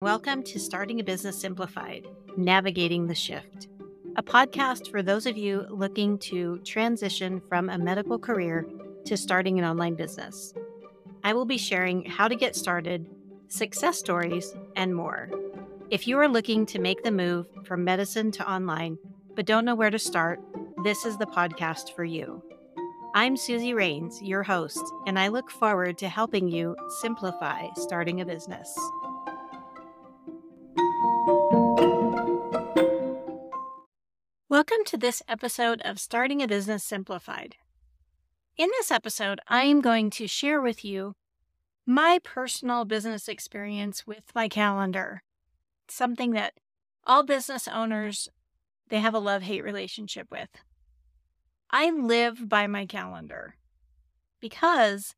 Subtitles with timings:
[0.00, 2.06] Welcome to Starting a Business Simplified
[2.36, 3.66] Navigating the Shift,
[4.14, 8.64] a podcast for those of you looking to transition from a medical career
[9.06, 10.54] to starting an online business.
[11.24, 13.06] I will be sharing how to get started,
[13.48, 15.30] success stories, and more.
[15.90, 18.98] If you are looking to make the move from medicine to online,
[19.34, 20.40] but don't know where to start,
[20.84, 22.40] this is the podcast for you.
[23.16, 28.24] I'm Suzy Wraines, your host, and I look forward to helping you simplify starting a
[28.24, 28.72] business.
[34.58, 37.54] Welcome to this episode of Starting a Business Simplified.
[38.56, 41.14] In this episode, I am going to share with you
[41.86, 45.22] my personal business experience with my calendar.
[45.86, 46.54] Something that
[47.04, 48.28] all business owners
[48.88, 50.48] they have a love-hate relationship with.
[51.70, 53.54] I live by my calendar
[54.40, 55.14] because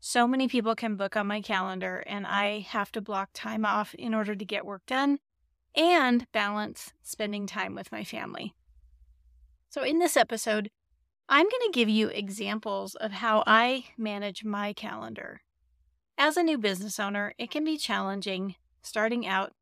[0.00, 3.94] so many people can book on my calendar and I have to block time off
[3.94, 5.20] in order to get work done
[5.76, 8.52] and balance spending time with my family.
[9.74, 10.70] So, in this episode,
[11.28, 15.40] I'm going to give you examples of how I manage my calendar.
[16.16, 19.52] As a new business owner, it can be challenging starting out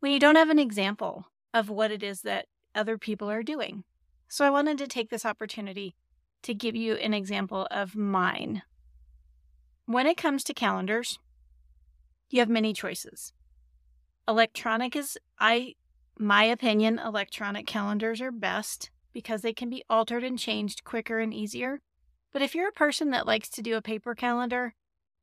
[0.00, 3.84] when you don't have an example of what it is that other people are doing.
[4.26, 5.94] So, I wanted to take this opportunity
[6.42, 8.62] to give you an example of mine.
[9.86, 11.20] When it comes to calendars,
[12.30, 13.32] you have many choices.
[14.26, 15.76] Electronic is, I,
[16.18, 21.32] my opinion, electronic calendars are best because they can be altered and changed quicker and
[21.32, 21.80] easier.
[22.32, 24.74] But if you're a person that likes to do a paper calendar,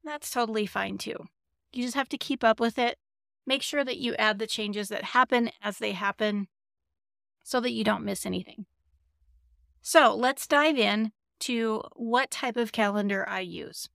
[0.04, 1.26] that's totally fine too.
[1.72, 2.98] You just have to keep up with it.
[3.46, 6.48] Make sure that you add the changes that happen as they happen
[7.44, 8.66] so that you don't miss anything.
[9.82, 13.90] So let's dive in to what type of calendar I use.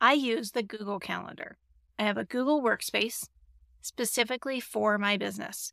[0.00, 1.58] I use the Google Calendar.
[1.98, 3.28] I have a Google Workspace
[3.80, 5.72] specifically for my business.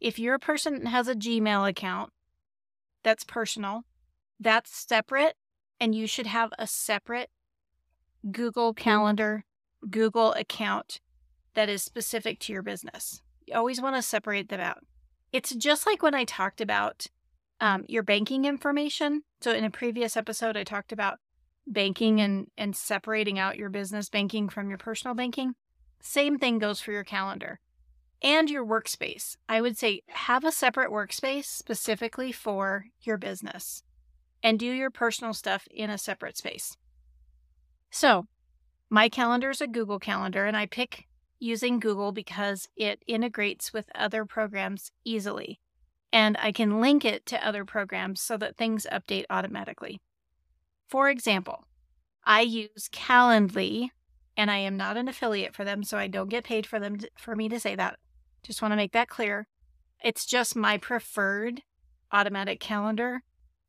[0.00, 2.12] If you're a person that has a Gmail account
[3.08, 3.84] that's personal,
[4.38, 5.34] that's separate,
[5.80, 7.30] and you should have a separate
[8.30, 9.46] Google Calendar,
[9.88, 11.00] Google account
[11.54, 13.22] that is specific to your business.
[13.46, 14.84] You always want to separate them out.
[15.32, 17.06] It's just like when I talked about
[17.62, 19.22] um, your banking information.
[19.40, 21.16] So, in a previous episode, I talked about
[21.66, 25.54] banking and, and separating out your business banking from your personal banking.
[26.02, 27.58] Same thing goes for your calendar
[28.22, 29.36] and your workspace.
[29.48, 33.82] I would say have a separate workspace specifically for your business
[34.42, 36.76] and do your personal stuff in a separate space.
[37.90, 38.26] So,
[38.90, 41.06] my calendar is a Google Calendar, and I pick
[41.38, 45.60] using Google because it integrates with other programs easily.
[46.12, 50.00] And I can link it to other programs so that things update automatically.
[50.88, 51.64] For example,
[52.24, 53.90] I use Calendly,
[54.36, 56.98] and I am not an affiliate for them, so I don't get paid for them
[56.98, 57.98] to, for me to say that.
[58.42, 59.46] Just want to make that clear.
[60.02, 61.62] It's just my preferred
[62.12, 63.22] automatic calendar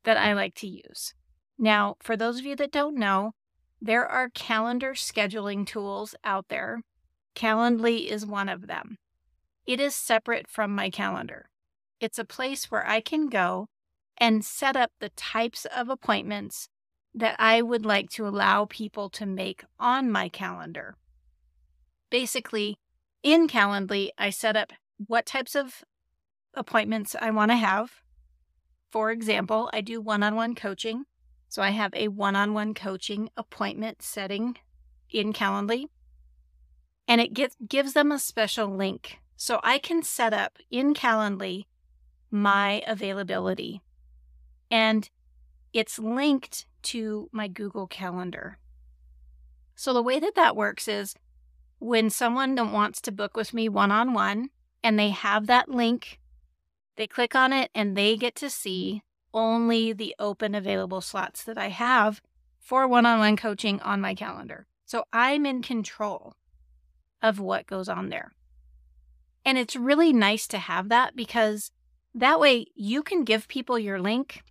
[0.04, 1.14] that I like to use.
[1.58, 3.32] Now, for those of you that don't know,
[3.80, 6.82] there are calendar scheduling tools out there.
[7.34, 8.96] Calendly is one of them.
[9.66, 11.48] It is separate from my calendar.
[12.00, 13.68] It's a place where I can go
[14.16, 16.68] and set up the types of appointments
[17.14, 20.96] that I would like to allow people to make on my calendar.
[22.10, 22.76] Basically,
[23.22, 24.72] in Calendly, I set up
[25.06, 25.82] what types of
[26.54, 28.02] appointments I want to have.
[28.90, 31.04] For example, I do one on one coaching.
[31.48, 34.56] So I have a one on one coaching appointment setting
[35.10, 35.86] in Calendly.
[37.08, 39.18] And it gets, gives them a special link.
[39.36, 41.64] So I can set up in Calendly
[42.30, 43.80] my availability.
[44.70, 45.08] And
[45.72, 48.58] it's linked to my Google Calendar.
[49.74, 51.14] So the way that that works is
[51.80, 54.50] when someone wants to book with me one on one
[54.84, 56.20] and they have that link,
[56.96, 59.02] they click on it and they get to see
[59.32, 62.20] only the open available slots that I have
[62.60, 64.66] for one on one coaching on my calendar.
[64.84, 66.34] So I'm in control
[67.22, 68.32] of what goes on there.
[69.44, 71.70] And it's really nice to have that because
[72.14, 74.42] that way you can give people your link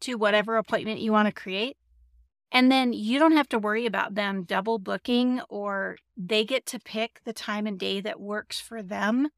[0.00, 1.76] to whatever appointment you want to create
[2.54, 6.78] and then you don't have to worry about them double booking or they get to
[6.78, 9.28] pick the time and day that works for them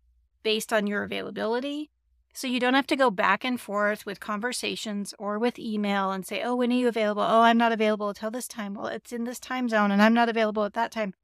[0.42, 1.90] based on your availability.
[2.34, 6.26] So you don't have to go back and forth with conversations or with email and
[6.26, 7.22] say, oh, when are you available?
[7.22, 8.74] Oh, I'm not available until this time.
[8.74, 11.14] Well, it's in this time zone and I'm not available at that time.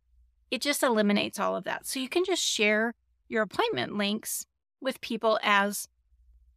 [0.51, 1.87] It just eliminates all of that.
[1.87, 2.95] So you can just share
[3.29, 4.47] your appointment links
[4.81, 5.89] with people as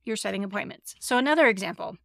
[0.06, 0.96] you're setting appointments.
[1.00, 1.98] So, another example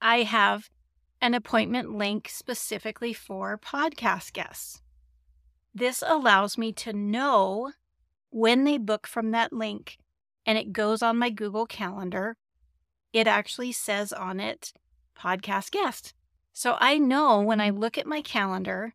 [0.00, 0.70] I have
[1.20, 4.82] an appointment link specifically for podcast guests.
[5.74, 7.72] This allows me to know
[8.30, 9.98] when they book from that link
[10.44, 12.36] and it goes on my Google Calendar,
[13.12, 14.72] it actually says on it
[15.18, 16.14] podcast guest.
[16.52, 18.94] So I know when I look at my calendar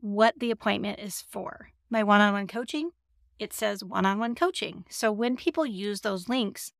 [0.00, 1.70] what the appointment is for.
[1.90, 2.90] My one on one coaching,
[3.38, 4.84] it says one on one coaching.
[4.88, 6.72] So when people use those links,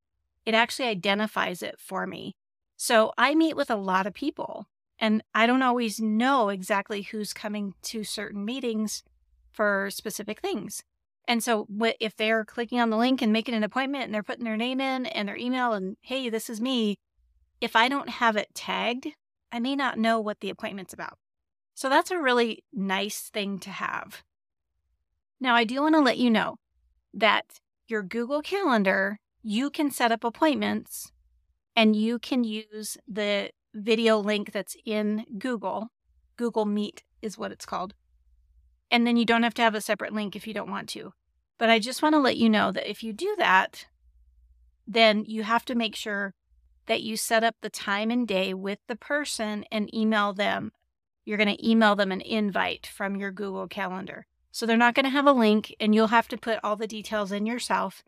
[0.45, 2.37] it actually identifies it for me.
[2.77, 4.67] So I meet with a lot of people
[5.03, 9.03] and I don't always know exactly who's coming to certain meetings
[9.51, 10.85] for specific things.
[11.27, 11.67] And so
[12.01, 14.81] if they're clicking on the link and making an appointment and they're putting their name
[14.81, 16.99] in and their email and, hey, this is me,
[17.61, 19.09] if I don't have it tagged,
[19.51, 21.19] I may not know what the appointment's about.
[21.75, 24.23] So that's a really nice thing to have.
[25.41, 26.57] Now, I do want to let you know
[27.13, 27.59] that
[27.89, 31.11] your Google Calendar, you can set up appointments
[31.75, 35.89] and you can use the video link that's in Google.
[36.37, 37.95] Google Meet is what it's called.
[38.91, 41.13] And then you don't have to have a separate link if you don't want to.
[41.59, 43.87] But I just want to let you know that if you do that,
[44.87, 46.35] then you have to make sure
[46.87, 50.73] that you set up the time and day with the person and email them.
[51.25, 54.27] You're going to email them an invite from your Google Calendar.
[54.51, 56.87] So they're not going to have a link and you'll have to put all the
[56.87, 58.03] details in yourself.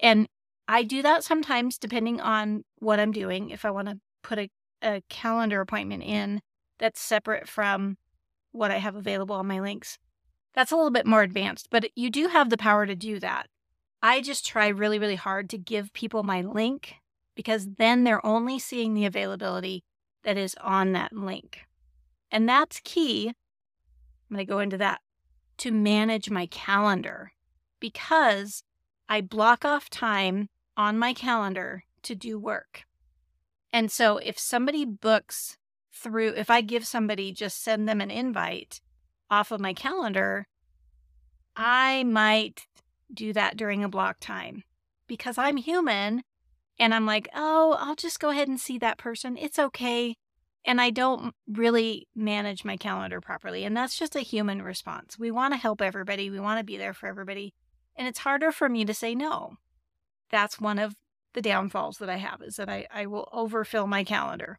[0.00, 0.28] And
[0.66, 3.50] I do that sometimes depending on what I'm doing.
[3.50, 4.48] If I want to put a,
[4.82, 6.40] a calendar appointment in
[6.78, 7.96] that's separate from
[8.52, 9.98] what I have available on my links.
[10.54, 13.48] That's a little bit more advanced, but you do have the power to do that.
[14.02, 16.94] I just try really, really hard to give people my link
[17.34, 19.82] because then they're only seeing the availability
[20.22, 21.66] that is on that link.
[22.30, 23.28] And that's key.
[23.28, 25.00] I'm going to go into that
[25.58, 27.32] to manage my calendar
[27.80, 28.62] because
[29.08, 32.84] I block off time on my calendar to do work.
[33.74, 35.58] And so if somebody books
[35.92, 38.80] through, if I give somebody just send them an invite,
[39.28, 40.46] off of my calendar,
[41.56, 42.68] I might
[43.12, 44.62] do that during a block time
[45.08, 46.22] because I'm human
[46.78, 49.36] and I'm like, oh, I'll just go ahead and see that person.
[49.36, 50.14] It's okay.
[50.64, 53.64] And I don't really manage my calendar properly.
[53.64, 55.18] And that's just a human response.
[55.18, 57.54] We want to help everybody, we want to be there for everybody.
[57.96, 59.56] And it's harder for me to say no.
[60.30, 60.94] That's one of
[61.34, 64.58] the downfalls that I have is that I, I will overfill my calendar.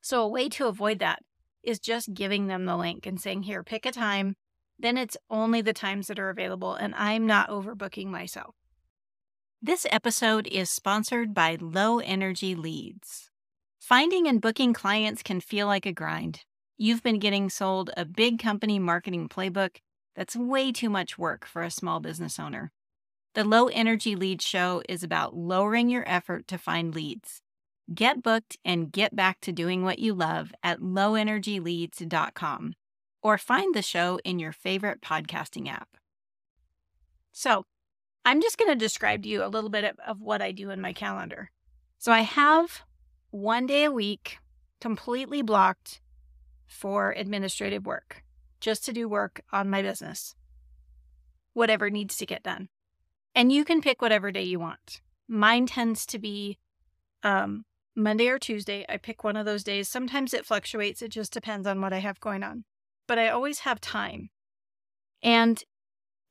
[0.00, 1.20] So, a way to avoid that
[1.62, 4.36] is just giving them the link and saying, here, pick a time.
[4.78, 8.54] Then it's only the times that are available, and I'm not overbooking myself.
[9.60, 13.30] This episode is sponsored by Low Energy Leads.
[13.80, 16.44] Finding and booking clients can feel like a grind.
[16.76, 19.78] You've been getting sold a big company marketing playbook
[20.14, 22.70] that's way too much work for a small business owner.
[23.34, 27.40] The Low Energy Lead Show is about lowering your effort to find leads
[27.94, 32.74] Get booked and get back to doing what you love at lowenergyleads.com
[33.22, 35.88] or find the show in your favorite podcasting app.
[37.32, 37.64] So,
[38.26, 40.68] I'm just going to describe to you a little bit of, of what I do
[40.68, 41.50] in my calendar.
[41.98, 42.82] So, I have
[43.30, 44.38] one day a week
[44.82, 46.02] completely blocked
[46.66, 48.22] for administrative work,
[48.60, 50.34] just to do work on my business,
[51.54, 52.68] whatever needs to get done.
[53.38, 55.00] And you can pick whatever day you want.
[55.28, 56.58] Mine tends to be
[57.22, 57.64] um,
[57.94, 58.84] Monday or Tuesday.
[58.88, 59.88] I pick one of those days.
[59.88, 62.64] Sometimes it fluctuates, it just depends on what I have going on.
[63.06, 64.30] But I always have time.
[65.22, 65.62] And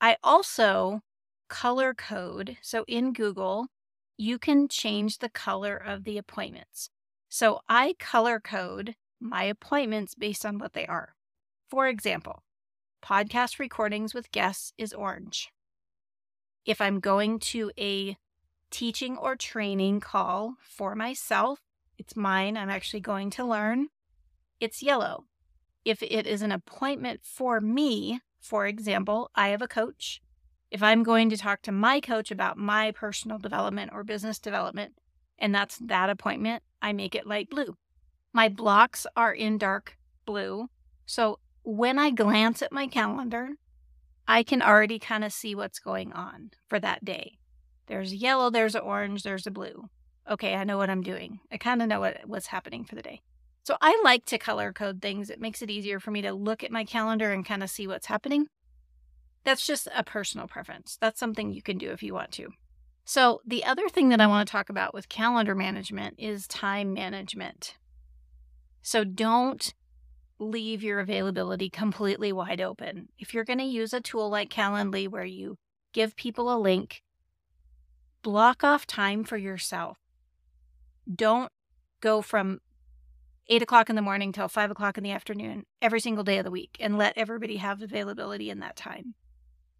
[0.01, 0.99] I also
[1.47, 2.57] color code.
[2.61, 3.67] So in Google,
[4.17, 6.89] you can change the color of the appointments.
[7.29, 11.15] So I color code my appointments based on what they are.
[11.69, 12.43] For example,
[13.01, 15.53] podcast recordings with guests is orange.
[16.67, 18.17] If I'm going to a
[18.69, 21.59] teaching or training call for myself.
[21.97, 22.57] It's mine.
[22.57, 23.87] I'm actually going to learn.
[24.59, 25.25] It's yellow.
[25.85, 30.21] If it is an appointment for me, for example, I have a coach.
[30.69, 34.93] If I'm going to talk to my coach about my personal development or business development,
[35.39, 37.77] and that's that appointment, I make it light blue.
[38.33, 40.67] My blocks are in dark blue.
[41.05, 43.51] So when I glance at my calendar,
[44.27, 47.37] I can already kind of see what's going on for that day.
[47.87, 49.89] There's a yellow, there's an orange, there's a blue.
[50.29, 51.39] Okay, I know what I'm doing.
[51.51, 53.21] I kind of know what, what's happening for the day.
[53.63, 55.29] So I like to color code things.
[55.29, 57.87] It makes it easier for me to look at my calendar and kind of see
[57.87, 58.47] what's happening.
[59.45, 60.97] That's just a personal preference.
[60.99, 62.49] That's something you can do if you want to.
[63.05, 66.93] So, the other thing that I want to talk about with calendar management is time
[66.93, 67.75] management.
[68.81, 69.73] So, don't
[70.39, 73.09] leave your availability completely wide open.
[73.17, 75.57] If you're going to use a tool like Calendly where you
[75.93, 77.01] give people a link
[78.21, 79.97] block off time for yourself.
[81.13, 81.51] Don't
[82.01, 82.59] go from
[83.47, 86.43] eight o'clock in the morning till five o'clock in the afternoon every single day of
[86.43, 89.15] the week and let everybody have availability in that time.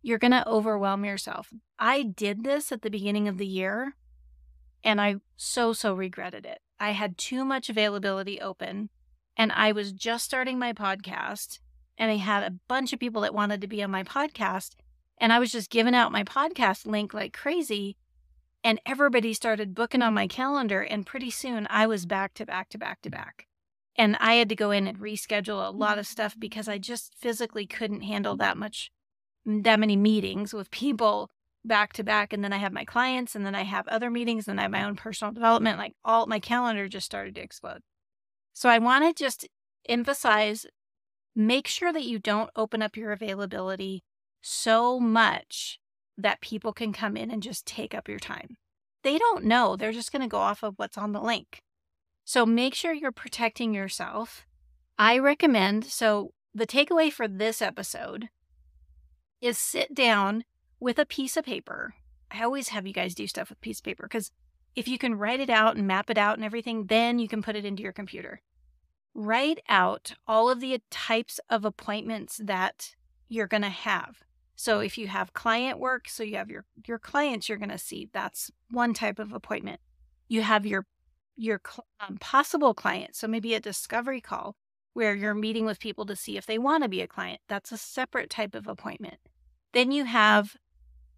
[0.01, 1.51] you're going to overwhelm yourself.
[1.77, 3.95] I did this at the beginning of the year
[4.83, 6.59] and I so, so regretted it.
[6.79, 8.89] I had too much availability open
[9.38, 11.60] and I was just starting my podcast
[11.98, 14.75] and I had a bunch of people that wanted to be on my podcast
[15.20, 17.96] and I was just giving out my podcast link like crazy
[18.63, 22.70] and everybody started booking on my calendar and pretty soon I was back to back
[22.70, 23.48] to back to back.
[23.96, 27.15] And I had to go in and reschedule a lot of stuff because I just
[27.17, 28.91] physically couldn't handle that much
[29.46, 31.29] that many meetings with people
[31.63, 34.48] back to back and then I have my clients and then I have other meetings
[34.48, 37.82] and I have my own personal development like all my calendar just started to explode.
[38.57, 39.47] So I want to just
[39.87, 40.65] emphasize
[41.35, 44.03] make sure that you don't open up your availability
[44.41, 45.79] so much
[46.17, 48.57] that people can come in and just take up your time.
[49.03, 49.75] They don't know.
[49.75, 51.61] They're just going to go off of what's on the link.
[52.25, 54.47] So make sure you're protecting yourself.
[54.97, 58.29] I recommend so the takeaway for this episode
[59.39, 60.45] is sit down
[60.79, 61.93] with a piece of paper.
[62.31, 64.31] I always have you guys do stuff with piece of paper because
[64.77, 67.41] if you can write it out and map it out and everything, then you can
[67.41, 68.41] put it into your computer.
[69.15, 72.96] Write out all of the types of appointments that
[73.27, 74.19] you're going to have.
[74.55, 77.77] So if you have client work, so you have your your clients you're going to
[77.79, 79.79] see, that's one type of appointment.
[80.27, 80.86] You have your
[81.36, 81.60] your
[82.00, 84.55] um, possible client, so maybe a discovery call
[84.93, 87.41] where you're meeting with people to see if they want to be a client.
[87.48, 89.17] That's a separate type of appointment.
[89.74, 90.55] Then you have,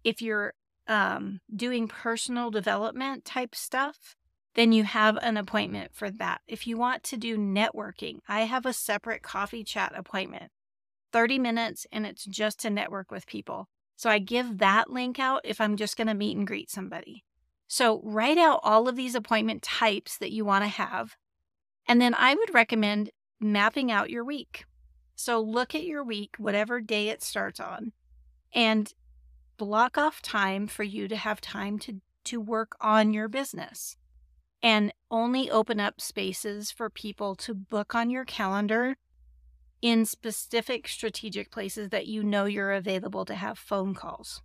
[0.02, 0.54] if you're
[0.86, 4.16] um, doing personal development type stuff,
[4.54, 6.40] then you have an appointment for that.
[6.48, 10.50] If you want to do networking, I have a separate coffee chat appointment,
[11.12, 13.68] 30 minutes, and it's just to network with people.
[13.96, 17.24] So I give that link out if I'm just going to meet and greet somebody.
[17.68, 21.16] So write out all of these appointment types that you want to have.
[21.86, 24.64] And then I would recommend mapping out your week.
[25.14, 27.92] So look at your week, whatever day it starts on,
[28.54, 28.92] and
[29.60, 33.96] block off time for you to have time to, to work on your business.
[34.62, 38.96] And only open up spaces for people to book on your calendar
[39.82, 44.40] in specific strategic places that you know you're available to have phone calls.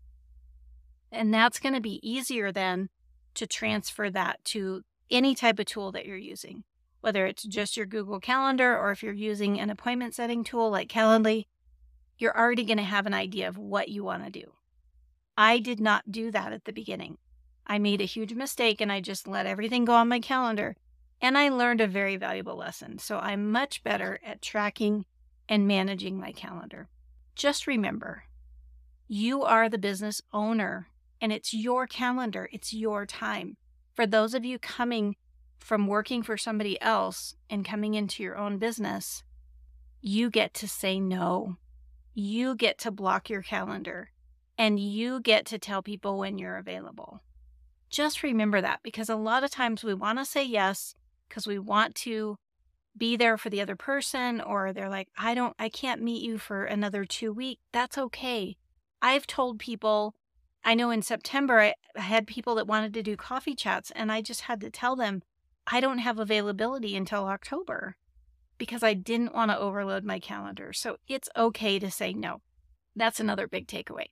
[1.11, 2.89] And that's going to be easier then
[3.35, 6.63] to transfer that to any type of tool that you're using
[7.05, 10.89] whether it's just your Google Calendar or if you're using an appointment setting tool like
[10.89, 11.45] Calendly,
[12.17, 14.53] you're already going to have an idea of what you want to do.
[15.37, 17.17] I did not do that at the beginning.
[17.67, 20.75] I made a huge mistake and I just let everything go on my calendar.
[21.21, 22.99] And I learned a very valuable lesson.
[22.99, 25.05] So I'm much better at tracking
[25.49, 26.87] and managing my calendar.
[27.35, 28.23] Just remember,
[29.07, 30.87] you are the business owner
[31.21, 33.57] and it's your calendar, it's your time.
[33.95, 35.15] For those of you coming
[35.59, 39.23] from working for somebody else and coming into your own business,
[40.01, 41.57] you get to say no.
[42.13, 44.11] You get to block your calendar
[44.57, 47.21] and you get to tell people when you're available.
[47.89, 50.95] Just remember that because a lot of times we want to say yes
[51.27, 52.37] because we want to
[52.97, 56.37] be there for the other person or they're like I don't I can't meet you
[56.37, 57.61] for another 2 weeks.
[57.71, 58.57] That's okay.
[59.01, 60.15] I've told people
[60.63, 64.21] I know in September I had people that wanted to do coffee chats and I
[64.21, 65.23] just had to tell them
[65.67, 67.97] I don't have availability until October
[68.57, 70.71] because I didn't want to overload my calendar.
[70.73, 72.41] So it's okay to say no.
[72.95, 74.05] That's another big takeaway.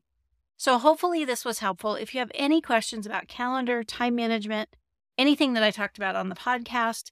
[0.57, 1.95] So hopefully this was helpful.
[1.95, 4.69] If you have any questions about calendar, time management,
[5.17, 7.11] anything that I talked about on the podcast,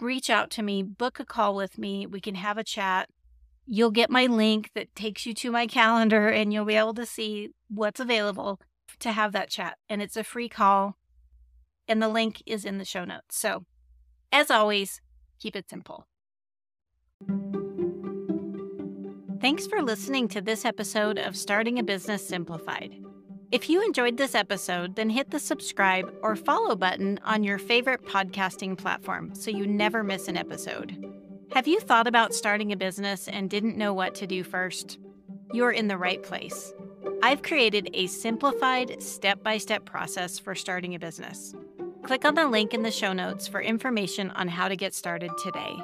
[0.00, 2.06] reach out to me, book a call with me.
[2.06, 3.08] We can have a chat.
[3.66, 7.06] You'll get my link that takes you to my calendar and you'll be able to
[7.06, 8.60] see what's available
[8.98, 9.78] to have that chat.
[9.88, 10.96] And it's a free call
[11.90, 13.36] and the link is in the show notes.
[13.36, 13.64] So,
[14.32, 15.00] as always,
[15.40, 16.06] keep it simple.
[19.40, 22.94] Thanks for listening to this episode of Starting a Business Simplified.
[23.50, 28.04] If you enjoyed this episode, then hit the subscribe or follow button on your favorite
[28.04, 30.94] podcasting platform so you never miss an episode.
[31.52, 34.98] Have you thought about starting a business and didn't know what to do first?
[35.54, 36.74] You're in the right place.
[37.22, 41.54] I've created a simplified step by step process for starting a business.
[42.02, 45.30] Click on the link in the show notes for information on how to get started
[45.42, 45.76] today.